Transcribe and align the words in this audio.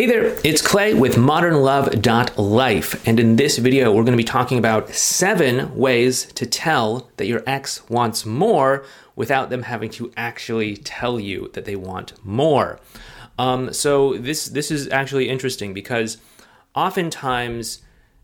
Hey 0.00 0.06
there, 0.06 0.34
it's 0.42 0.62
Clay 0.62 0.94
with 0.94 1.16
modernlove.life, 1.16 3.06
and 3.06 3.20
in 3.20 3.36
this 3.36 3.58
video, 3.58 3.92
we're 3.92 4.02
going 4.02 4.14
to 4.14 4.16
be 4.16 4.24
talking 4.24 4.56
about 4.56 4.88
seven 4.88 5.76
ways 5.76 6.24
to 6.36 6.46
tell 6.46 7.10
that 7.18 7.26
your 7.26 7.42
ex 7.46 7.86
wants 7.90 8.24
more 8.24 8.82
without 9.14 9.50
them 9.50 9.64
having 9.64 9.90
to 9.90 10.10
actually 10.16 10.78
tell 10.78 11.20
you 11.20 11.50
that 11.52 11.66
they 11.66 11.76
want 11.76 12.14
more. 12.24 12.80
Um, 13.38 13.74
so 13.74 14.16
this 14.16 14.46
this 14.46 14.70
is 14.70 14.88
actually 14.88 15.28
interesting 15.28 15.74
because 15.74 16.16
oftentimes 16.74 17.82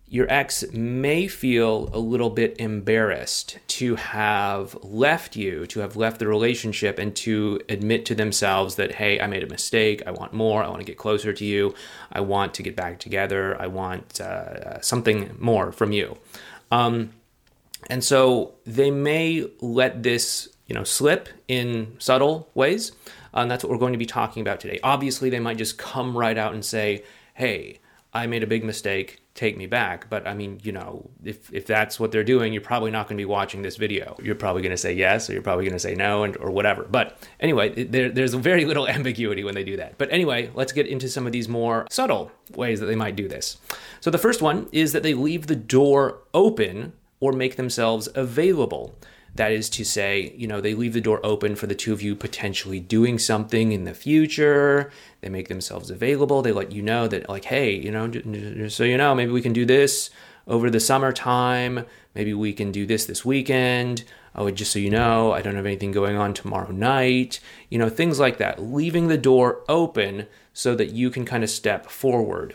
your 0.08 0.30
ex 0.32 0.64
may 0.72 1.26
feel 1.26 1.90
a 1.92 1.98
little 1.98 2.30
bit 2.30 2.56
embarrassed 2.60 3.58
to 3.66 3.96
have 3.96 4.76
left 4.82 5.34
you, 5.34 5.66
to 5.66 5.80
have 5.80 5.96
left 5.96 6.20
the 6.20 6.28
relationship, 6.28 6.98
and 6.98 7.14
to 7.16 7.60
admit 7.68 8.06
to 8.06 8.14
themselves 8.14 8.76
that, 8.76 8.94
hey, 8.94 9.20
I 9.20 9.26
made 9.26 9.42
a 9.42 9.48
mistake. 9.48 10.02
I 10.06 10.12
want 10.12 10.32
more. 10.32 10.62
I 10.62 10.68
want 10.68 10.80
to 10.80 10.84
get 10.84 10.96
closer 10.96 11.32
to 11.32 11.44
you. 11.44 11.74
I 12.12 12.20
want 12.20 12.54
to 12.54 12.62
get 12.62 12.76
back 12.76 13.00
together. 13.00 13.60
I 13.60 13.66
want 13.66 14.20
uh, 14.20 14.80
something 14.80 15.36
more 15.40 15.72
from 15.72 15.90
you. 15.90 16.16
Um, 16.70 17.10
and 17.90 18.02
so 18.02 18.54
they 18.64 18.92
may 18.92 19.48
let 19.60 20.04
this, 20.04 20.48
you 20.66 20.74
know, 20.74 20.84
slip 20.84 21.28
in 21.48 21.96
subtle 21.98 22.48
ways. 22.54 22.92
Uh, 23.34 23.40
and 23.40 23.50
that's 23.50 23.64
what 23.64 23.70
we're 23.70 23.78
going 23.78 23.92
to 23.92 23.98
be 23.98 24.06
talking 24.06 24.40
about 24.40 24.60
today. 24.60 24.78
Obviously, 24.84 25.30
they 25.30 25.40
might 25.40 25.58
just 25.58 25.78
come 25.78 26.16
right 26.16 26.38
out 26.38 26.54
and 26.54 26.64
say, 26.64 27.02
hey, 27.34 27.80
I 28.14 28.28
made 28.28 28.44
a 28.44 28.46
big 28.46 28.64
mistake 28.64 29.20
take 29.36 29.56
me 29.56 29.66
back. 29.66 30.10
But 30.10 30.26
I 30.26 30.34
mean, 30.34 30.58
you 30.64 30.72
know, 30.72 31.08
if, 31.22 31.52
if 31.52 31.66
that's 31.66 32.00
what 32.00 32.10
they're 32.10 32.24
doing, 32.24 32.52
you're 32.52 32.62
probably 32.62 32.90
not 32.90 33.06
going 33.06 33.16
to 33.16 33.20
be 33.20 33.26
watching 33.26 33.62
this 33.62 33.76
video. 33.76 34.16
You're 34.20 34.34
probably 34.34 34.62
going 34.62 34.72
to 34.72 34.76
say 34.76 34.92
yes, 34.92 35.30
or 35.30 35.34
you're 35.34 35.42
probably 35.42 35.64
going 35.64 35.74
to 35.74 35.78
say 35.78 35.94
no, 35.94 36.24
and 36.24 36.36
or 36.38 36.50
whatever. 36.50 36.84
But 36.84 37.18
anyway, 37.38 37.84
there, 37.84 38.10
there's 38.10 38.34
very 38.34 38.64
little 38.70 38.88
ambiguity 38.88 39.44
when 39.44 39.54
they 39.54 39.64
do 39.64 39.76
that. 39.76 39.98
But 39.98 40.10
anyway, 40.10 40.50
let's 40.54 40.72
get 40.72 40.86
into 40.86 41.08
some 41.08 41.26
of 41.26 41.32
these 41.32 41.48
more 41.48 41.86
subtle 41.90 42.32
ways 42.54 42.80
that 42.80 42.86
they 42.86 42.96
might 42.96 43.14
do 43.14 43.28
this. 43.28 43.58
So 44.00 44.10
the 44.10 44.18
first 44.18 44.42
one 44.42 44.68
is 44.72 44.92
that 44.92 45.02
they 45.02 45.14
leave 45.14 45.46
the 45.46 45.56
door 45.56 46.22
open 46.34 46.94
or 47.20 47.32
make 47.32 47.56
themselves 47.56 48.08
available. 48.14 48.94
That 49.36 49.52
is 49.52 49.68
to 49.70 49.84
say, 49.84 50.32
you 50.36 50.46
know, 50.46 50.60
they 50.60 50.74
leave 50.74 50.94
the 50.94 51.00
door 51.00 51.20
open 51.22 51.56
for 51.56 51.66
the 51.66 51.74
two 51.74 51.92
of 51.92 52.02
you 52.02 52.16
potentially 52.16 52.80
doing 52.80 53.18
something 53.18 53.72
in 53.72 53.84
the 53.84 53.94
future. 53.94 54.90
They 55.20 55.28
make 55.28 55.48
themselves 55.48 55.90
available. 55.90 56.42
They 56.42 56.52
let 56.52 56.72
you 56.72 56.82
know 56.82 57.06
that, 57.08 57.28
like, 57.28 57.44
hey, 57.44 57.74
you 57.74 57.90
know, 57.90 58.68
so 58.68 58.84
you 58.84 58.96
know, 58.96 59.14
maybe 59.14 59.32
we 59.32 59.42
can 59.42 59.52
do 59.52 59.66
this 59.66 60.10
over 60.46 60.70
the 60.70 60.80
summertime. 60.80 61.84
Maybe 62.14 62.32
we 62.32 62.52
can 62.52 62.72
do 62.72 62.86
this 62.86 63.04
this 63.04 63.24
weekend. 63.24 64.04
Oh, 64.34 64.50
just 64.50 64.72
so 64.72 64.78
you 64.78 64.90
know, 64.90 65.32
I 65.32 65.42
don't 65.42 65.56
have 65.56 65.66
anything 65.66 65.92
going 65.92 66.16
on 66.16 66.34
tomorrow 66.34 66.70
night. 66.70 67.40
You 67.68 67.78
know, 67.78 67.88
things 67.88 68.18
like 68.18 68.38
that. 68.38 68.62
Leaving 68.62 69.08
the 69.08 69.18
door 69.18 69.62
open 69.68 70.26
so 70.52 70.74
that 70.74 70.90
you 70.90 71.10
can 71.10 71.24
kind 71.24 71.44
of 71.44 71.50
step 71.50 71.86
forward. 71.86 72.54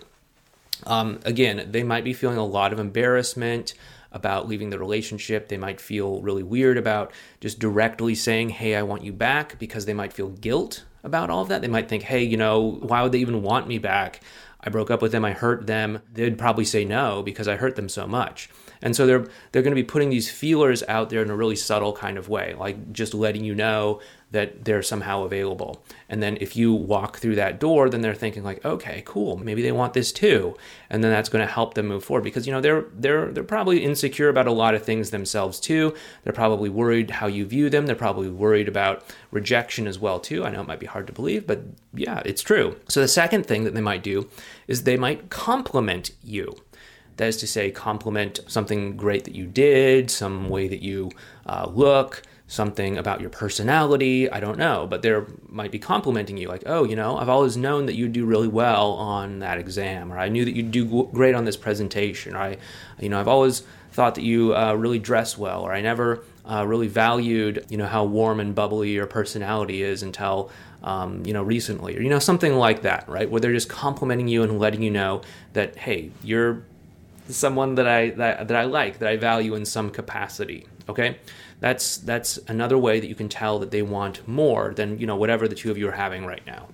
Um, 0.86 1.20
again, 1.26 1.68
they 1.72 1.84
might 1.84 2.04
be 2.04 2.14
feeling 2.14 2.38
a 2.38 2.45
lot 2.45 2.73
of 2.73 2.80
embarrassment 2.80 3.76
about 4.12 4.48
leaving 4.48 4.70
the 4.70 4.80
relationship. 4.80 5.48
They 5.48 5.58
might 5.58 5.80
feel 5.80 6.22
really 6.22 6.44
weird 6.44 6.78
about 6.78 7.12
just 7.40 7.59
directly 7.59 8.16
saying, 8.16 8.50
Hey, 8.50 8.76
I 8.76 8.84
want 8.84 9.04
you 9.04 9.14
back, 9.14 9.58
because 9.59 9.86
they 9.86 9.94
might 9.94 10.14
feel 10.14 10.30
guilt 10.30 10.86
about 11.04 11.30
all 11.30 11.42
of 11.42 11.50
that. 11.50 11.62
They 11.62 11.67
might 11.67 11.90
think, 11.90 12.04
Hey, 12.04 12.23
you 12.23 12.38
know, 12.38 12.80
why 12.82 13.04
would 13.04 13.12
they 13.12 13.20
even 13.20 13.42
want 13.42 13.67
me 13.67 13.78
back? 13.78 14.22
I 14.59 14.70
broke 14.70 14.92
up 14.92 15.02
with 15.02 15.12
them, 15.12 15.26
I 15.26 15.32
hurt 15.32 15.66
them. 15.66 16.02
They'd 16.14 16.38
probably 16.38 16.66
say 16.66 16.86
no 16.86 17.23
because 17.23 17.48
I 17.48 17.56
hurt 17.56 17.76
them 17.76 17.89
so 17.89 18.06
much. 18.06 18.50
And 18.82 18.96
so 18.96 19.06
they're 19.06 19.26
they're 19.52 19.62
going 19.62 19.76
to 19.76 19.82
be 19.82 19.84
putting 19.84 20.10
these 20.10 20.30
feelers 20.30 20.84
out 20.88 21.10
there 21.10 21.22
in 21.22 21.30
a 21.30 21.36
really 21.36 21.56
subtle 21.56 21.94
kind 21.94 22.18
of 22.18 22.30
way, 22.30 22.56
like 22.58 22.92
just 22.92 23.14
letting 23.14 23.44
you 23.44 23.56
know 23.56 24.02
that 24.32 24.64
they're 24.64 24.82
somehow 24.82 25.23
available. 25.23 25.84
And 26.08 26.23
then 26.23 26.38
if 26.40 26.56
you 26.56 26.73
walk 26.73 27.18
through 27.18 27.36
that 27.36 27.60
door, 27.60 27.90
then 27.90 28.02
they're 28.02 28.16
thinking 28.16 28.44
like, 28.44 28.64
okay, 28.64 29.04
cool, 29.06 29.38
maybe 29.38 29.62
they 29.62 29.73
want 29.73 29.94
this 29.94 30.12
too. 30.14 30.56
And 30.90 31.04
then 31.04 31.12
that's 31.12 31.28
going 31.28 31.46
to 31.46 31.52
help 31.52 31.73
them 31.73 31.88
move 31.88 32.04
forward 32.04 32.23
because 32.23 32.48
you 32.48 32.54
know 32.54 32.62
they're 32.62 32.86
they're 32.98 33.32
they're 33.32 33.44
probably 33.44 33.84
insecure 33.84 34.30
about 34.30 34.48
a 34.48 34.52
lot 34.52 34.73
of 34.73 34.84
things 34.84 35.12
themselves 35.12 35.60
too. 35.60 35.94
They're 36.23 36.34
probably 36.34 36.70
worried 36.70 37.11
how 37.11 37.28
you 37.28 37.45
view 37.45 37.70
them. 37.70 37.86
They're 37.86 37.95
probably 37.95 38.30
worried 38.30 38.67
about 38.67 39.04
rejection 39.32 39.86
as 39.86 40.00
well 40.00 40.20
too. 40.20 40.45
I 40.45 40.50
know 40.50 40.61
it 40.61 40.67
might 40.67 40.80
be 40.80 40.86
hard 40.88 41.08
to 41.08 41.14
believe, 41.14 41.45
but 41.45 41.61
yeah, 41.94 42.22
it's 42.26 42.42
true. 42.42 42.78
So 42.88 43.02
the 43.02 43.08
second 43.08 43.45
thing 43.45 43.66
that 43.66 43.76
they 43.76 43.82
might 43.82 44.04
do 44.04 44.30
is 44.67 44.84
they 44.84 44.98
might 44.98 45.30
compliment 45.30 46.11
you. 46.23 46.55
That 47.21 47.27
is 47.27 47.37
to 47.37 47.45
say, 47.48 47.70
compliment 47.70 48.39
something 48.48 48.98
great 48.98 49.26
that 49.26 49.36
you 49.36 49.45
did, 49.45 50.09
some 50.09 50.49
way 50.49 50.67
that 50.67 50.82
you 50.82 51.11
uh, 51.45 51.70
look, 51.71 52.23
something 52.48 52.98
about 52.98 53.21
your 53.21 53.30
personality. 53.30 54.27
I 54.27 54.39
don't 54.39 54.58
know, 54.58 54.87
but 54.89 55.04
they 55.04 55.15
might 55.48 55.71
be 55.71 55.77
complimenting 55.77 56.37
you, 56.37 56.48
like, 56.48 56.64
oh, 56.65 56.83
you 56.83 56.95
know, 56.95 57.17
I've 57.17 57.30
always 57.30 57.55
known 57.55 57.86
that 57.86 57.93
you 57.93 58.08
do 58.08 58.26
really 58.26 58.48
well 58.48 58.93
on 58.93 59.37
that 59.37 59.60
exam, 59.60 60.11
or 60.11 60.17
I 60.17 60.30
knew 60.30 60.43
that 60.45 60.55
you'd 60.55 60.71
do 60.71 61.10
great 61.14 61.36
on 61.36 61.45
this 61.45 61.55
presentation, 61.55 62.36
or 62.36 62.39
I, 62.39 62.58
you 62.99 63.10
know, 63.10 63.20
I've 63.20 63.27
always 63.27 63.61
thought 63.92 64.15
that 64.15 64.23
you 64.23 64.55
uh, 64.55 64.73
really 64.73 64.98
dress 64.98 65.37
well, 65.37 65.61
or 65.61 65.73
I 65.73 65.81
never 65.81 66.23
uh, 66.43 66.65
really 66.65 66.87
valued, 66.87 67.67
you 67.70 67.77
know, 67.77 67.86
how 67.86 68.04
warm 68.04 68.39
and 68.39 68.55
bubbly 68.55 68.89
your 68.89 69.05
personality 69.05 69.83
is 69.83 70.02
until, 70.02 70.49
um, 70.81 71.23
you 71.23 71.33
know, 71.33 71.43
recently, 71.43 71.95
or 71.95 72.02
you 72.02 72.10
know, 72.10 72.17
something 72.17 72.55
like 72.55 72.81
that, 72.81 73.08
right? 73.08 73.30
Where 73.30 73.39
they're 73.39 73.54
just 73.54 73.70
complimenting 73.70 74.27
you 74.27 74.42
and 74.42 74.58
letting 74.58 74.81
you 74.81 74.89
know 74.89 75.21
that, 75.54 75.77
hey, 75.77 76.10
you're 76.23 76.64
someone 77.36 77.75
that 77.75 77.87
I 77.87 78.11
that, 78.11 78.47
that 78.47 78.58
I 78.58 78.64
like, 78.64 78.99
that 78.99 79.09
I 79.09 79.17
value 79.17 79.55
in 79.55 79.65
some 79.65 79.89
capacity. 79.89 80.67
Okay, 80.89 81.17
that's 81.59 81.97
that's 81.97 82.37
another 82.47 82.77
way 82.77 82.99
that 82.99 83.08
you 83.08 83.15
can 83.15 83.30
tell 83.30 83.59
that 83.59 83.71
they 83.71 83.81
want 83.81 84.27
more 84.27 84.73
than 84.73 84.99
you 84.99 85.08
know 85.08 85.15
whatever 85.15 85.47
the 85.47 85.55
two 85.55 85.71
of 85.71 85.77
you 85.77 85.87
are 85.87 85.93
having 85.93 86.25
right 86.25 86.45
now. 86.45 86.67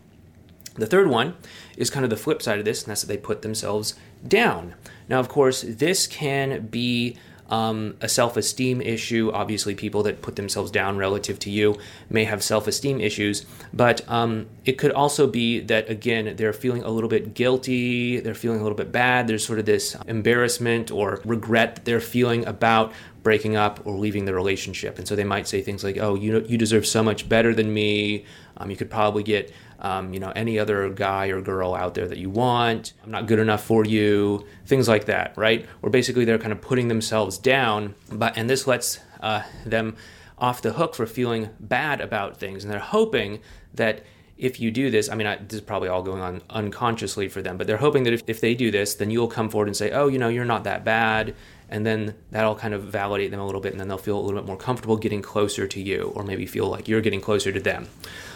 The 0.75 0.85
third 0.85 1.07
one 1.07 1.35
is 1.75 1.89
kind 1.89 2.03
of 2.03 2.09
the 2.09 2.17
flip 2.17 2.41
side 2.41 2.59
of 2.59 2.65
this, 2.65 2.83
and 2.83 2.91
that's 2.91 3.01
that 3.01 3.07
they 3.07 3.17
put 3.17 3.41
themselves 3.41 3.95
down. 4.27 4.75
Now, 5.09 5.19
of 5.19 5.27
course, 5.27 5.61
this 5.61 6.05
can 6.05 6.67
be 6.67 7.17
um, 7.49 7.95
a 8.01 8.09
self 8.09 8.37
esteem 8.37 8.81
issue. 8.81 9.31
Obviously, 9.33 9.75
people 9.75 10.03
that 10.03 10.21
put 10.21 10.35
themselves 10.35 10.71
down 10.71 10.97
relative 10.97 11.39
to 11.39 11.49
you 11.49 11.77
may 12.09 12.25
have 12.25 12.43
self 12.43 12.67
esteem 12.67 12.99
issues, 12.99 13.45
but 13.73 14.07
um, 14.09 14.47
it 14.65 14.73
could 14.73 14.91
also 14.91 15.27
be 15.27 15.59
that, 15.61 15.89
again, 15.89 16.35
they're 16.35 16.53
feeling 16.53 16.83
a 16.83 16.89
little 16.89 17.09
bit 17.09 17.33
guilty, 17.33 18.19
they're 18.19 18.35
feeling 18.35 18.59
a 18.59 18.63
little 18.63 18.77
bit 18.77 18.91
bad. 18.91 19.27
There's 19.27 19.45
sort 19.45 19.59
of 19.59 19.65
this 19.65 19.95
embarrassment 20.07 20.91
or 20.91 21.21
regret 21.25 21.75
that 21.75 21.85
they're 21.85 21.99
feeling 21.99 22.45
about 22.45 22.93
breaking 23.27 23.55
up 23.57 23.75
or 23.85 23.93
leaving 23.97 24.23
the 24.23 24.33
relationship. 24.33 24.97
And 24.97 25.05
so 25.07 25.13
they 25.13 25.25
might 25.25 25.47
say 25.49 25.61
things 25.61 25.83
like, 25.83 25.97
oh, 25.97 26.15
you, 26.15 26.45
you 26.47 26.57
deserve 26.57 26.85
so 26.85 27.03
much 27.03 27.27
better 27.27 27.53
than 27.53 27.73
me. 27.73 28.23
Um, 28.55 28.69
you 28.71 28.77
could 28.77 28.89
probably 28.89 29.23
get 29.23 29.51
um, 29.79 30.13
you 30.13 30.19
know, 30.19 30.31
any 30.33 30.57
other 30.57 30.89
guy 30.89 31.27
or 31.27 31.41
girl 31.41 31.75
out 31.75 31.93
there 31.93 32.07
that 32.07 32.17
you 32.17 32.29
want. 32.29 32.93
I'm 33.03 33.11
not 33.11 33.27
good 33.27 33.39
enough 33.39 33.63
for 33.63 33.85
you. 33.85 34.45
Things 34.65 34.87
like 34.87 35.05
that, 35.05 35.37
right? 35.37 35.65
Or 35.81 35.89
basically 35.89 36.25
they're 36.25 36.39
kind 36.39 36.53
of 36.53 36.61
putting 36.61 36.87
themselves 36.87 37.37
down, 37.37 37.95
but 38.11 38.37
and 38.37 38.49
this 38.49 38.65
lets 38.65 38.99
uh, 39.21 39.43
them 39.65 39.97
off 40.37 40.61
the 40.61 40.73
hook 40.73 40.95
for 40.95 41.05
feeling 41.05 41.49
bad 41.59 41.99
about 41.99 42.37
things, 42.37 42.63
and 42.63 42.71
they're 42.71 42.79
hoping 42.79 43.39
that 43.73 44.03
if 44.37 44.59
you 44.59 44.69
do 44.71 44.89
this, 44.91 45.09
I 45.09 45.15
mean, 45.15 45.27
I, 45.27 45.37
this 45.37 45.55
is 45.55 45.61
probably 45.61 45.89
all 45.89 46.03
going 46.03 46.21
on 46.21 46.41
unconsciously 46.49 47.27
for 47.27 47.41
them, 47.41 47.57
but 47.57 47.65
they're 47.67 47.77
hoping 47.77 48.03
that 48.03 48.13
if, 48.13 48.23
if 48.27 48.39
they 48.39 48.53
do 48.53 48.69
this, 48.69 48.95
then 48.95 49.09
you'll 49.09 49.27
come 49.27 49.49
forward 49.49 49.67
and 49.67 49.75
say, 49.75 49.91
oh, 49.91 50.07
you 50.07 50.19
know, 50.19 50.29
you're 50.29 50.45
not 50.45 50.63
that 50.65 50.83
bad. 50.83 51.35
And 51.69 51.85
then 51.85 52.15
that'll 52.31 52.55
kind 52.55 52.73
of 52.73 52.83
validate 52.83 53.31
them 53.31 53.39
a 53.39 53.45
little 53.45 53.59
bit, 53.59 53.73
and 53.73 53.79
then 53.79 53.87
they'll 53.89 53.97
feel 53.97 54.17
a 54.17 54.21
little 54.21 54.39
bit 54.39 54.47
more 54.47 54.57
comfortable 54.57 54.95
getting 54.95 55.21
closer 55.21 55.67
to 55.67 55.81
you, 55.81 56.13
or 56.15 56.23
maybe 56.23 56.45
feel 56.45 56.67
like 56.67 56.87
you're 56.87 57.01
getting 57.01 57.21
closer 57.21 57.51
to 57.51 57.59
them. 57.59 57.87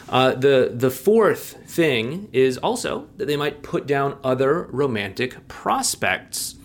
Uh, 0.09 0.34
the 0.36 0.72
the 0.74 0.92
fourth 0.92 1.58
thing 1.66 2.28
is 2.34 2.58
also 2.58 3.08
that 3.16 3.28
they 3.28 3.38
might 3.38 3.64
put 3.64 3.88
down 3.88 4.18
other 4.24 4.64
romantic 4.72 5.47
prospects. 5.47 6.56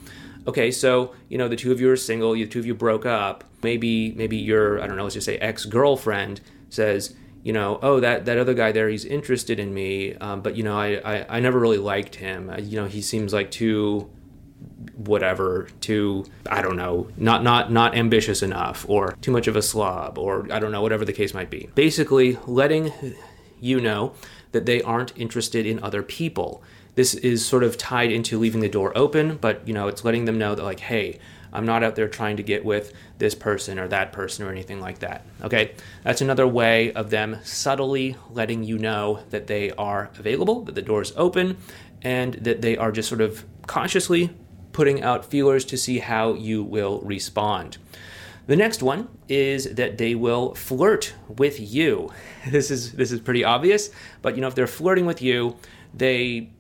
Okay, 0.49 0.73
so 0.73 1.15
you 1.29 1.39
know 1.39 1.49
the 1.49 1.57
two 1.57 1.71
of 1.71 1.81
you 1.81 1.91
are 1.91 1.97
single, 1.97 2.33
the 2.33 2.47
two 2.47 2.59
of 2.59 2.67
you 2.67 2.75
broke 2.75 3.07
up. 3.07 3.45
Maybe 3.63 4.13
maybe 4.13 4.37
your 4.37 4.83
I 4.83 4.89
don't 4.89 4.97
know, 4.97 5.05
let's 5.05 5.15
just 5.15 5.27
say 5.27 5.39
ex 5.39 5.65
girlfriend 5.65 6.41
says, 6.71 7.15
you 7.45 7.53
know, 7.53 7.79
oh 7.83 8.01
that 8.01 8.25
that 8.25 8.39
other 8.39 8.55
guy 8.55 8.73
there, 8.73 8.89
he's 8.89 9.05
interested 9.05 9.61
in 9.61 9.73
me, 9.73 10.15
um, 10.15 10.41
but 10.41 10.57
you 10.57 10.65
know 10.65 10.77
I, 10.77 11.01
I 11.05 11.37
I 11.37 11.41
never 11.41 11.61
really 11.61 11.79
liked 11.79 12.17
him. 12.17 12.51
Uh, 12.51 12.59
you 12.59 12.81
know 12.81 12.87
he 12.87 13.01
seems 13.01 13.33
like 13.33 13.53
too 13.53 14.11
whatever 14.95 15.69
too 15.81 16.25
i 16.51 16.63
don't 16.63 16.77
know 16.77 17.07
not 17.17 17.43
not 17.43 17.71
not 17.71 17.95
ambitious 17.95 18.43
enough 18.43 18.85
or 18.89 19.13
too 19.21 19.31
much 19.31 19.47
of 19.47 19.55
a 19.55 19.63
slob 19.63 20.19
or 20.19 20.51
i 20.51 20.59
don't 20.59 20.73
know 20.73 20.81
whatever 20.81 21.05
the 21.05 21.13
case 21.13 21.35
might 21.35 21.51
be 21.51 21.69
basically 21.75 22.39
letting 22.47 22.93
you 23.61 23.81
know 23.81 24.15
that 24.53 24.67
they 24.67 24.83
aren't 24.83 25.17
interested 25.19 25.67
in 25.67 25.83
other 25.83 26.03
people. 26.03 26.63
This 26.95 27.15
is 27.15 27.45
sort 27.45 27.63
of 27.63 27.77
tied 27.77 28.11
into 28.11 28.39
leaving 28.39 28.61
the 28.61 28.69
door 28.69 28.97
open, 28.97 29.37
but 29.37 29.67
you 29.69 29.75
know, 29.75 29.89
it's 29.89 30.05
letting 30.05 30.25
them 30.25 30.39
know 30.39 30.55
that 30.55 30.63
like, 30.63 30.81
hey, 30.81 31.19
I'm 31.53 31.67
not 31.67 31.83
out 31.83 31.95
there 31.95 32.09
trying 32.09 32.39
to 32.39 32.43
get 32.43 32.65
with 32.65 32.93
this 33.19 33.35
person 33.35 33.79
or 33.79 33.89
that 33.89 34.13
person 34.13 34.47
or 34.47 34.51
anything 34.51 34.81
like 34.81 35.01
that. 35.01 35.27
Okay? 35.43 35.75
That's 36.03 36.21
another 36.21 36.47
way 36.47 36.93
of 36.93 37.11
them 37.11 37.39
subtly 37.45 38.17
letting 38.31 38.65
you 38.65 38.79
know 38.79 39.21
that 39.31 39.47
they 39.47 39.73
are 39.73 40.11
available, 40.19 40.63
that 40.63 40.75
the 40.75 40.83
door 40.83 41.03
is 41.03 41.13
open, 41.17 41.59
and 42.03 42.35
that 42.35 42.63
they 42.63 42.77
are 42.77 42.93
just 42.93 43.09
sort 43.09 43.21
of 43.21 43.45
consciously 43.67 44.31
putting 44.77 45.03
out 45.03 45.25
feelers 45.25 45.65
to 45.65 45.75
see 45.75 46.01
how 46.01 46.35
you 46.35 46.63
will 46.63 47.01
respond. 47.01 47.79
The 48.47 48.57
next 48.57 48.83
one 48.83 49.09
is 49.27 49.75
that 49.77 49.97
they 49.97 50.15
will 50.15 50.55
flirt 50.55 51.15
with 51.29 51.59
you. 51.59 52.13
This 52.51 52.71
is 52.71 52.93
this 52.93 53.11
is 53.11 53.21
pretty 53.21 53.43
obvious, 53.43 53.91
but 54.21 54.37
you 54.37 54.43
know 54.43 54.49
if 54.49 54.55
they're 54.55 54.67
flirting 54.67 55.07
with 55.07 55.23
you, 55.23 55.57
they 55.95 56.51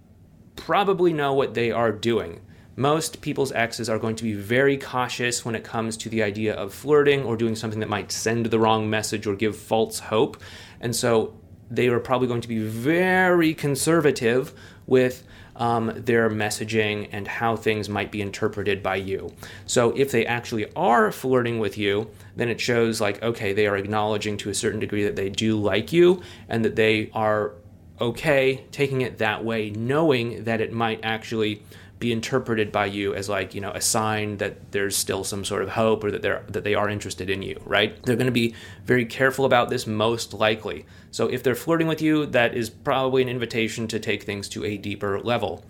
probably 0.56 1.12
know 1.12 1.34
what 1.34 1.52
they 1.52 1.70
are 1.70 1.92
doing. 1.92 2.40
Most 2.74 3.20
people's 3.20 3.52
exes 3.52 3.90
are 3.90 3.98
going 3.98 4.16
to 4.16 4.24
be 4.24 4.32
very 4.32 4.78
cautious 4.78 5.44
when 5.44 5.54
it 5.54 5.62
comes 5.62 5.98
to 5.98 6.08
the 6.08 6.22
idea 6.22 6.54
of 6.54 6.72
flirting 6.72 7.22
or 7.22 7.36
doing 7.36 7.54
something 7.54 7.80
that 7.80 7.90
might 7.90 8.10
send 8.10 8.46
the 8.46 8.58
wrong 8.58 8.88
message 8.88 9.26
or 9.26 9.36
give 9.36 9.54
false 9.56 9.98
hope. 9.98 10.38
And 10.80 10.96
so 10.96 11.38
they 11.70 11.88
are 11.88 12.00
probably 12.00 12.28
going 12.28 12.40
to 12.40 12.48
be 12.48 12.60
very 12.60 13.52
conservative 13.52 14.54
with 14.86 15.22
um, 15.56 15.92
their 15.94 16.30
messaging 16.30 17.08
and 17.12 17.26
how 17.26 17.56
things 17.56 17.88
might 17.88 18.10
be 18.10 18.20
interpreted 18.20 18.82
by 18.82 18.96
you. 18.96 19.32
So 19.66 19.90
if 19.96 20.10
they 20.10 20.26
actually 20.26 20.66
are 20.74 21.10
flirting 21.10 21.58
with 21.58 21.76
you, 21.78 22.10
then 22.36 22.48
it 22.48 22.60
shows 22.60 23.00
like, 23.00 23.22
okay, 23.22 23.52
they 23.52 23.66
are 23.66 23.76
acknowledging 23.76 24.36
to 24.38 24.50
a 24.50 24.54
certain 24.54 24.80
degree 24.80 25.04
that 25.04 25.16
they 25.16 25.30
do 25.30 25.56
like 25.56 25.92
you 25.92 26.22
and 26.48 26.64
that 26.64 26.76
they 26.76 27.10
are 27.14 27.52
okay 28.00 28.64
taking 28.72 29.00
it 29.00 29.18
that 29.18 29.44
way, 29.44 29.70
knowing 29.70 30.44
that 30.44 30.60
it 30.60 30.72
might 30.72 31.00
actually 31.02 31.62
be 31.98 32.12
interpreted 32.12 32.70
by 32.70 32.86
you 32.86 33.14
as 33.14 33.28
like 33.28 33.54
you 33.54 33.60
know 33.60 33.70
a 33.72 33.80
sign 33.80 34.36
that 34.36 34.72
there's 34.72 34.96
still 34.96 35.24
some 35.24 35.44
sort 35.44 35.62
of 35.62 35.70
hope 35.70 36.04
or 36.04 36.10
that 36.10 36.22
they're 36.22 36.44
that 36.48 36.62
they 36.62 36.74
are 36.74 36.88
interested 36.88 37.30
in 37.30 37.42
you 37.42 37.60
right? 37.64 38.02
They're 38.04 38.16
going 38.16 38.26
to 38.26 38.32
be 38.32 38.54
very 38.84 39.06
careful 39.06 39.44
about 39.44 39.70
this 39.70 39.86
most 39.86 40.34
likely. 40.34 40.84
So 41.10 41.28
if 41.28 41.42
they're 41.42 41.54
flirting 41.54 41.86
with 41.86 42.02
you 42.02 42.26
that 42.26 42.54
is 42.54 42.68
probably 42.68 43.22
an 43.22 43.28
invitation 43.28 43.88
to 43.88 43.98
take 43.98 44.24
things 44.24 44.48
to 44.50 44.64
a 44.64 44.76
deeper 44.76 45.20
level. 45.20 45.64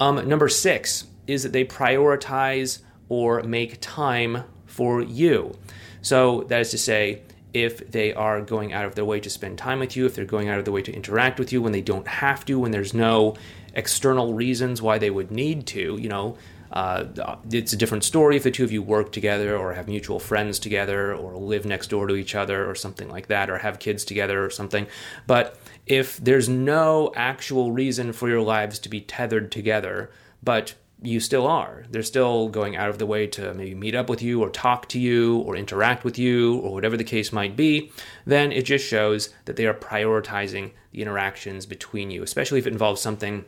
Um, 0.00 0.28
number 0.28 0.48
six 0.48 1.06
is 1.26 1.42
that 1.42 1.52
they 1.52 1.64
prioritize 1.64 2.80
or 3.08 3.42
make 3.42 3.78
time 3.80 4.44
for 4.66 5.00
you. 5.02 5.54
So 6.02 6.44
that 6.48 6.60
is 6.60 6.70
to 6.70 6.78
say 6.78 7.22
if 7.54 7.90
they 7.90 8.12
are 8.12 8.40
going 8.40 8.72
out 8.72 8.84
of 8.84 8.94
their 8.94 9.04
way 9.04 9.20
to 9.20 9.30
spend 9.30 9.58
time 9.58 9.78
with 9.78 9.96
you, 9.96 10.06
if 10.06 10.14
they're 10.14 10.24
going 10.24 10.48
out 10.48 10.58
of 10.58 10.64
their 10.64 10.74
way 10.74 10.82
to 10.82 10.92
interact 10.92 11.38
with 11.38 11.52
you 11.52 11.62
when 11.62 11.72
they 11.72 11.80
don't 11.80 12.06
have 12.06 12.44
to, 12.44 12.58
when 12.58 12.70
there's 12.70 12.94
no 12.94 13.34
external 13.74 14.34
reasons 14.34 14.82
why 14.82 14.98
they 14.98 15.10
would 15.10 15.30
need 15.30 15.66
to, 15.66 15.96
you 15.96 16.08
know. 16.08 16.36
Uh, 16.70 17.36
it's 17.50 17.72
a 17.72 17.76
different 17.76 18.04
story 18.04 18.36
if 18.36 18.42
the 18.42 18.50
two 18.50 18.62
of 18.62 18.70
you 18.70 18.82
work 18.82 19.10
together 19.10 19.56
or 19.56 19.72
have 19.72 19.88
mutual 19.88 20.20
friends 20.20 20.58
together 20.58 21.14
or 21.14 21.34
live 21.34 21.64
next 21.64 21.88
door 21.88 22.06
to 22.06 22.14
each 22.14 22.34
other 22.34 22.68
or 22.68 22.74
something 22.74 23.08
like 23.08 23.28
that 23.28 23.48
or 23.48 23.56
have 23.58 23.78
kids 23.78 24.04
together 24.04 24.44
or 24.44 24.50
something. 24.50 24.86
But 25.26 25.58
if 25.86 26.18
there's 26.18 26.48
no 26.48 27.10
actual 27.16 27.72
reason 27.72 28.12
for 28.12 28.28
your 28.28 28.42
lives 28.42 28.78
to 28.80 28.90
be 28.90 29.00
tethered 29.00 29.50
together, 29.50 30.10
but 30.42 30.74
you 31.00 31.20
still 31.20 31.46
are. 31.46 31.84
They're 31.90 32.02
still 32.02 32.48
going 32.48 32.76
out 32.76 32.88
of 32.88 32.98
the 32.98 33.06
way 33.06 33.26
to 33.28 33.54
maybe 33.54 33.74
meet 33.74 33.94
up 33.94 34.08
with 34.08 34.20
you 34.20 34.42
or 34.42 34.50
talk 34.50 34.88
to 34.88 34.98
you 34.98 35.38
or 35.38 35.56
interact 35.56 36.04
with 36.04 36.18
you 36.18 36.58
or 36.58 36.72
whatever 36.72 36.96
the 36.96 37.04
case 37.04 37.32
might 37.32 37.56
be, 37.56 37.92
then 38.26 38.50
it 38.50 38.62
just 38.62 38.86
shows 38.86 39.30
that 39.44 39.56
they 39.56 39.66
are 39.66 39.74
prioritizing 39.74 40.72
the 40.90 41.02
interactions 41.02 41.66
between 41.66 42.10
you, 42.10 42.22
especially 42.22 42.58
if 42.58 42.66
it 42.66 42.72
involves 42.72 43.00
something 43.00 43.44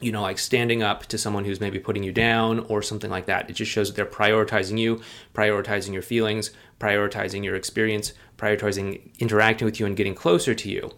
you 0.00 0.12
know, 0.12 0.22
like 0.22 0.38
standing 0.38 0.82
up 0.82 1.04
to 1.06 1.18
someone 1.18 1.44
who's 1.44 1.60
maybe 1.60 1.78
putting 1.78 2.02
you 2.02 2.12
down 2.12 2.60
or 2.60 2.80
something 2.80 3.10
like 3.10 3.26
that. 3.26 3.50
It 3.50 3.52
just 3.52 3.70
shows 3.70 3.88
that 3.88 3.96
they're 3.96 4.06
prioritizing 4.06 4.78
you, 4.78 5.02
prioritizing 5.34 5.92
your 5.92 6.02
feelings, 6.02 6.50
prioritizing 6.78 7.44
your 7.44 7.54
experience, 7.54 8.14
prioritizing 8.38 9.10
interacting 9.18 9.66
with 9.66 9.78
you 9.78 9.84
and 9.84 9.94
getting 9.96 10.14
closer 10.14 10.54
to 10.54 10.70
you. 10.70 10.90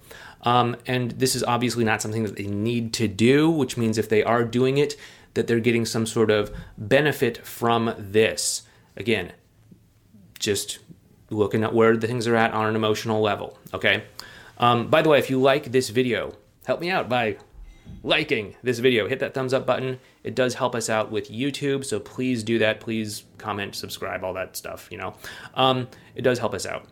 Um, 0.43 0.77
and 0.87 1.13
this 1.13 1.35
is 1.35 1.43
obviously 1.43 1.85
not 1.85 2.01
something 2.01 2.23
that 2.23 2.37
they 2.37 2.47
need 2.47 2.93
to 2.95 3.09
do, 3.09 3.51
which 3.51 3.77
means 3.77 3.99
if 3.99 4.09
they 4.09 4.23
are 4.23 4.45
doing 4.45 4.79
it, 4.79 4.97
that 5.35 5.47
they're 5.47 5.61
getting 5.61 5.87
some 5.87 6.07
sort 6.07 6.31
of 6.31 6.55
benefit 6.77 7.45
from 7.47 7.95
this. 7.99 8.63
Again, 8.97 9.33
just 10.39 10.79
looking 11.31 11.65
at 11.65 11.75
where 11.75 11.97
the 11.97 12.07
things 12.07 12.27
are 12.27 12.37
at 12.37 12.53
on 12.53 12.67
an 12.67 12.77
emotional 12.77 13.21
level. 13.21 13.59
Okay. 13.73 14.05
Um, 14.59 14.89
by 14.89 15.03
the 15.03 15.09
way, 15.09 15.19
if 15.19 15.31
you 15.31 15.41
like 15.41 15.73
this 15.73 15.89
video, 15.89 16.35
help 16.67 16.81
me 16.81 16.91
out 16.91 17.09
by 17.09 17.39
liking 18.03 18.55
this 18.63 18.79
video. 18.79 19.09
Hit 19.09 19.21
that 19.21 19.35
thumbs 19.35 19.55
up 19.55 19.67
button. 19.67 19.99
It 20.23 20.35
does 20.35 20.55
help 20.55 20.75
us 20.75 20.89
out 20.89 21.11
with 21.11 21.31
YouTube, 21.31 21.85
so 21.85 21.99
please 21.99 22.43
do 22.43 22.59
that. 22.59 22.81
Please 22.81 23.25
comment, 23.39 23.75
subscribe, 23.75 24.25
all 24.25 24.35
that 24.35 24.57
stuff, 24.57 24.89
you 24.91 24.99
know. 24.99 25.15
Um, 25.55 25.89
it 26.15 26.23
does 26.23 26.39
help 26.39 26.55
us 26.55 26.67
out. 26.67 26.87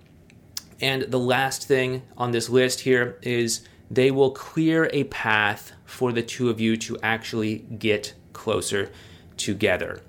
And 0.80 1.02
the 1.02 1.18
last 1.18 1.68
thing 1.68 2.02
on 2.16 2.30
this 2.30 2.48
list 2.48 2.80
here 2.80 3.18
is 3.22 3.62
they 3.90 4.10
will 4.10 4.30
clear 4.30 4.88
a 4.92 5.04
path 5.04 5.72
for 5.84 6.12
the 6.12 6.22
two 6.22 6.48
of 6.48 6.60
you 6.60 6.76
to 6.78 6.96
actually 7.02 7.58
get 7.58 8.14
closer 8.32 8.90
together. 9.36 10.00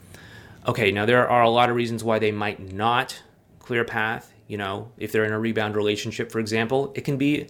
Okay, 0.67 0.91
now 0.91 1.05
there 1.05 1.27
are 1.27 1.41
a 1.41 1.49
lot 1.49 1.69
of 1.69 1.75
reasons 1.75 2.03
why 2.03 2.19
they 2.19 2.31
might 2.31 2.73
not 2.73 3.23
clear 3.59 3.81
a 3.81 3.85
path. 3.85 4.31
You 4.47 4.57
know, 4.57 4.91
if 4.97 5.11
they're 5.11 5.23
in 5.23 5.31
a 5.31 5.39
rebound 5.39 5.75
relationship, 5.75 6.31
for 6.31 6.39
example, 6.39 6.91
it 6.95 7.01
can 7.01 7.17
be 7.17 7.47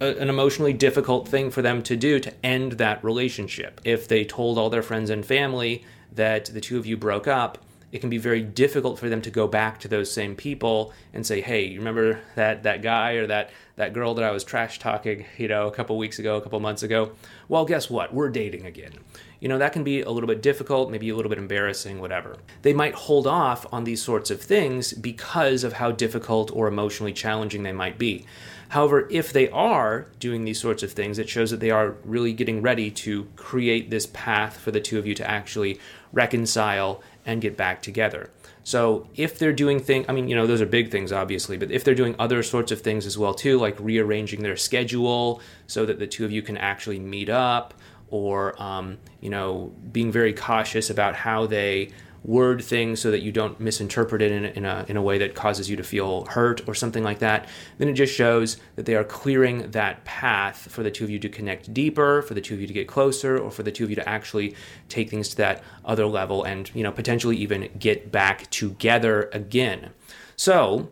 a, 0.00 0.16
an 0.16 0.28
emotionally 0.28 0.72
difficult 0.72 1.28
thing 1.28 1.50
for 1.50 1.62
them 1.62 1.82
to 1.84 1.96
do 1.96 2.18
to 2.20 2.32
end 2.44 2.72
that 2.72 3.02
relationship. 3.04 3.80
If 3.84 4.08
they 4.08 4.24
told 4.24 4.58
all 4.58 4.68
their 4.68 4.82
friends 4.82 5.10
and 5.10 5.24
family 5.24 5.84
that 6.12 6.46
the 6.46 6.60
two 6.60 6.78
of 6.78 6.86
you 6.86 6.96
broke 6.96 7.28
up, 7.28 7.58
it 7.92 8.00
can 8.00 8.10
be 8.10 8.18
very 8.18 8.42
difficult 8.42 8.98
for 8.98 9.08
them 9.08 9.22
to 9.22 9.30
go 9.30 9.46
back 9.46 9.78
to 9.78 9.88
those 9.88 10.10
same 10.10 10.34
people 10.34 10.92
and 11.12 11.24
say, 11.24 11.40
"Hey, 11.40 11.66
you 11.66 11.78
remember 11.78 12.18
that 12.34 12.64
that 12.64 12.82
guy 12.82 13.12
or 13.12 13.28
that 13.28 13.50
that 13.76 13.92
girl 13.92 14.14
that 14.14 14.24
I 14.24 14.32
was 14.32 14.42
trash 14.42 14.80
talking, 14.80 15.24
you 15.38 15.46
know, 15.46 15.68
a 15.68 15.70
couple 15.70 15.96
weeks 15.96 16.18
ago, 16.18 16.36
a 16.36 16.40
couple 16.40 16.58
months 16.58 16.82
ago? 16.82 17.12
Well, 17.48 17.64
guess 17.64 17.88
what? 17.88 18.12
We're 18.12 18.30
dating 18.30 18.66
again." 18.66 18.94
You 19.44 19.50
know, 19.50 19.58
that 19.58 19.74
can 19.74 19.84
be 19.84 20.00
a 20.00 20.10
little 20.10 20.26
bit 20.26 20.40
difficult, 20.40 20.90
maybe 20.90 21.10
a 21.10 21.14
little 21.14 21.28
bit 21.28 21.36
embarrassing, 21.36 22.00
whatever. 22.00 22.38
They 22.62 22.72
might 22.72 22.94
hold 22.94 23.26
off 23.26 23.66
on 23.70 23.84
these 23.84 24.00
sorts 24.00 24.30
of 24.30 24.40
things 24.40 24.94
because 24.94 25.64
of 25.64 25.74
how 25.74 25.90
difficult 25.92 26.50
or 26.50 26.66
emotionally 26.66 27.12
challenging 27.12 27.62
they 27.62 27.70
might 27.70 27.98
be. 27.98 28.24
However, 28.70 29.06
if 29.10 29.34
they 29.34 29.50
are 29.50 30.06
doing 30.18 30.46
these 30.46 30.58
sorts 30.58 30.82
of 30.82 30.92
things, 30.92 31.18
it 31.18 31.28
shows 31.28 31.50
that 31.50 31.60
they 31.60 31.70
are 31.70 31.94
really 32.06 32.32
getting 32.32 32.62
ready 32.62 32.90
to 32.92 33.28
create 33.36 33.90
this 33.90 34.06
path 34.06 34.56
for 34.56 34.70
the 34.70 34.80
two 34.80 34.98
of 34.98 35.06
you 35.06 35.14
to 35.16 35.30
actually 35.30 35.78
reconcile 36.10 37.02
and 37.26 37.42
get 37.42 37.54
back 37.54 37.82
together. 37.82 38.30
So 38.66 39.06
if 39.14 39.38
they're 39.38 39.52
doing 39.52 39.78
things, 39.78 40.06
I 40.08 40.12
mean, 40.12 40.26
you 40.26 40.34
know, 40.34 40.46
those 40.46 40.62
are 40.62 40.66
big 40.66 40.90
things, 40.90 41.12
obviously, 41.12 41.58
but 41.58 41.70
if 41.70 41.84
they're 41.84 41.94
doing 41.94 42.14
other 42.18 42.42
sorts 42.42 42.72
of 42.72 42.80
things 42.80 43.04
as 43.04 43.18
well 43.18 43.34
too, 43.34 43.58
like 43.58 43.78
rearranging 43.78 44.42
their 44.42 44.56
schedule 44.56 45.42
so 45.66 45.84
that 45.84 45.98
the 45.98 46.06
two 46.06 46.24
of 46.24 46.32
you 46.32 46.40
can 46.40 46.56
actually 46.56 46.98
meet 46.98 47.28
up, 47.28 47.74
or 48.14 48.60
um, 48.62 48.96
you 49.20 49.28
know, 49.28 49.74
being 49.90 50.12
very 50.12 50.32
cautious 50.32 50.88
about 50.88 51.16
how 51.16 51.46
they 51.46 51.90
word 52.22 52.64
things 52.64 53.00
so 53.00 53.10
that 53.10 53.20
you 53.20 53.30
don't 53.30 53.60
misinterpret 53.60 54.22
it 54.22 54.32
in 54.32 54.44
in 54.44 54.64
a, 54.64 54.86
in 54.88 54.96
a 54.96 55.02
way 55.02 55.18
that 55.18 55.34
causes 55.34 55.68
you 55.68 55.76
to 55.76 55.82
feel 55.82 56.24
hurt 56.26 56.66
or 56.68 56.74
something 56.74 57.02
like 57.02 57.18
that, 57.18 57.48
then 57.78 57.88
it 57.88 57.94
just 57.94 58.14
shows 58.14 58.56
that 58.76 58.86
they 58.86 58.94
are 58.94 59.04
clearing 59.04 59.68
that 59.72 60.02
path 60.04 60.70
for 60.70 60.84
the 60.84 60.90
two 60.90 61.02
of 61.04 61.10
you 61.10 61.18
to 61.18 61.28
connect 61.28 61.74
deeper, 61.74 62.22
for 62.22 62.34
the 62.34 62.40
two 62.40 62.54
of 62.54 62.60
you 62.60 62.68
to 62.68 62.72
get 62.72 62.86
closer, 62.86 63.36
or 63.36 63.50
for 63.50 63.64
the 63.64 63.72
two 63.72 63.82
of 63.82 63.90
you 63.90 63.96
to 63.96 64.08
actually 64.08 64.54
take 64.88 65.10
things 65.10 65.28
to 65.30 65.36
that 65.36 65.62
other 65.84 66.06
level 66.06 66.44
and, 66.44 66.70
you 66.72 66.84
know, 66.84 66.92
potentially 66.92 67.36
even 67.36 67.68
get 67.78 68.12
back 68.12 68.48
together 68.50 69.28
again. 69.32 69.90
So, 70.36 70.90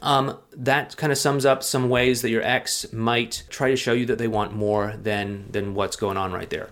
um, 0.00 0.38
that 0.56 0.96
kind 0.96 1.12
of 1.12 1.18
sums 1.18 1.44
up 1.44 1.62
some 1.62 1.88
ways 1.88 2.22
that 2.22 2.30
your 2.30 2.42
ex 2.42 2.92
might 2.92 3.44
try 3.50 3.70
to 3.70 3.76
show 3.76 3.92
you 3.92 4.06
that 4.06 4.18
they 4.18 4.28
want 4.28 4.54
more 4.54 4.94
than 4.96 5.50
than 5.50 5.74
what's 5.74 5.96
going 5.96 6.16
on 6.16 6.32
right 6.32 6.48
there. 6.50 6.70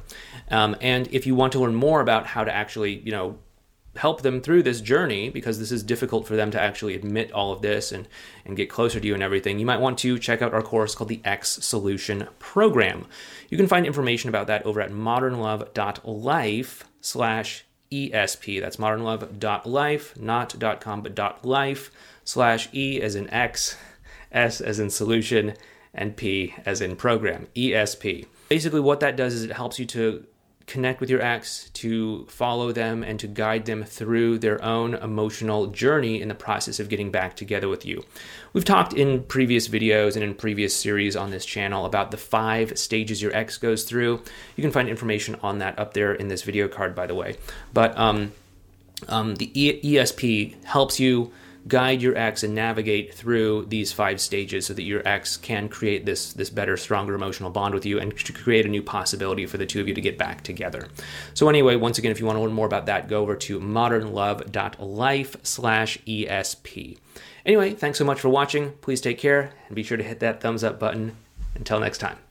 Um, 0.51 0.77
and 0.81 1.07
if 1.13 1.27
you 1.27 1.35
want 1.35 1.53
to 1.53 1.61
learn 1.61 1.75
more 1.75 2.01
about 2.01 2.27
how 2.27 2.45
to 2.45 2.53
actually, 2.53 2.99
you 3.01 3.13
know, 3.13 3.39
help 3.97 4.23
them 4.23 4.41
through 4.41 4.63
this 4.63 4.81
journey 4.81 5.29
because 5.31 5.59
this 5.59 5.73
is 5.73 5.83
difficult 5.83 6.27
for 6.27 6.37
them 6.37 6.51
to 6.51 6.61
actually 6.61 6.95
admit 6.95 7.33
all 7.33 7.53
of 7.53 7.61
this 7.61 7.93
and, 7.93 8.09
and 8.45 8.57
get 8.57 8.71
closer 8.71 9.01
to 9.01 9.07
you 9.07 9.15
and 9.15 9.23
everything, 9.23 9.59
you 9.59 9.67
might 9.67 9.81
want 9.81 9.99
to 9.99 10.19
check 10.19 10.43
out 10.43 10.55
our 10.55 10.63
course 10.63 10.95
called 10.95 11.09
the 11.09 11.21
Ex 11.25 11.51
Solution 11.65 12.29
Program. 12.39 13.07
You 13.49 13.57
can 13.57 13.67
find 13.67 13.85
information 13.87 14.29
about 14.29 14.47
that 14.47 14.65
over 14.65 14.81
at 14.81 14.91
modernlove.life 14.91 16.85
slash 17.01 17.65
ESP. 17.91 18.61
That's 18.61 18.77
modernlove.life, 18.77 20.19
not 20.19 20.81
.com, 20.81 21.03
but 21.03 21.45
.life 21.45 21.91
slash 22.31 22.69
E 22.73 23.01
as 23.01 23.17
in 23.17 23.29
X, 23.31 23.77
S 24.31 24.61
as 24.61 24.79
in 24.79 24.89
solution, 24.89 25.55
and 25.93 26.17
P 26.17 26.55
as 26.65 26.81
in 26.81 26.95
program, 26.95 27.49
ESP. 27.57 28.27
Basically, 28.49 28.81
what 28.81 29.01
that 29.01 29.17
does 29.17 29.35
is 29.35 29.43
it 29.43 29.53
helps 29.53 29.79
you 29.79 29.87
to 29.87 30.25
connect 30.67 31.01
with 31.01 31.11
your 31.11 31.21
ex, 31.21 31.69
to 31.71 32.25
follow 32.27 32.71
them, 32.71 33.03
and 33.03 33.19
to 33.19 33.27
guide 33.27 33.67
them 33.67 33.83
through 33.83 34.39
their 34.39 34.63
own 34.65 34.95
emotional 34.95 35.67
journey 35.67 36.23
in 36.23 36.29
the 36.29 36.35
process 36.35 36.79
of 36.79 36.89
getting 36.89 37.11
back 37.11 37.35
together 37.35 37.69
with 37.69 37.85
you. 37.85 38.05
We've 38.53 38.65
talked 38.65 38.93
in 38.93 39.25
previous 39.25 39.67
videos 39.67 40.15
and 40.15 40.23
in 40.23 40.35
previous 40.35 40.75
series 40.77 41.17
on 41.17 41.31
this 41.31 41.45
channel 41.45 41.85
about 41.85 42.13
the 42.13 42.17
five 42.17 42.79
stages 42.79 43.21
your 43.21 43.35
ex 43.35 43.59
goes 43.59 43.83
through. 43.83 44.23
You 44.55 44.63
can 44.63 44.71
find 44.71 44.89
information 44.89 45.35
on 45.43 45.59
that 45.59 45.77
up 45.77 45.95
there 45.95 46.15
in 46.15 46.29
this 46.29 46.43
video 46.43 46.69
card, 46.69 46.95
by 46.95 47.09
the 47.09 47.17
way. 47.17 47.37
But 47.73 47.99
um, 47.99 48.33
um, 49.09 49.35
the 49.35 49.51
ESP 49.83 50.65
helps 50.65 51.01
you 51.01 51.33
guide 51.69 52.01
your 52.03 52.17
ex 52.17 52.43
and 52.43 52.55
navigate 52.55 53.15
through 53.15 53.67
these 53.67 53.93
five 53.93 54.21
stages 54.21 54.67
so 54.67 54.75
that 54.75 54.83
your 54.83 55.07
ex 55.07 55.37
can 55.37 55.69
create 55.69 56.07
this 56.07 56.33
this 56.33 56.51
better 56.51 56.77
stronger 56.77 57.15
emotional 57.15 57.51
bond 57.51 57.75
with 57.75 57.85
you 57.87 57.99
and 57.99 58.17
to 58.19 58.33
create 58.33 58.67
a 58.67 58.69
new 58.69 58.83
possibility 58.83 59.47
for 59.47 59.59
the 59.59 59.67
two 59.67 59.81
of 59.81 59.89
you 59.89 59.95
to 59.95 60.01
get 60.01 60.19
back 60.19 60.43
together. 60.43 60.89
So 61.35 61.49
anyway 61.49 61.77
once 61.77 61.99
again 61.99 62.11
if 62.11 62.21
you 62.21 62.27
want 62.27 62.37
to 62.37 62.43
learn 62.43 62.53
more 62.53 62.67
about 62.67 62.87
that 62.87 63.09
go 63.09 63.23
over 63.23 63.37
to 63.37 63.61
modernlove.life 63.61 65.37
slash 65.43 65.99
esp 66.07 66.99
anyway 67.45 67.75
thanks 67.75 67.99
so 67.99 68.05
much 68.05 68.21
for 68.21 68.29
watching. 68.29 68.73
Please 68.81 69.01
take 69.01 69.19
care 69.19 69.53
and 69.67 69.77
be 69.77 69.83
sure 69.83 69.97
to 69.97 70.05
hit 70.05 70.21
that 70.21 70.41
thumbs 70.41 70.65
up 70.65 70.79
button. 70.79 71.17
Until 71.55 71.81
next 71.81 71.99
time 71.99 72.30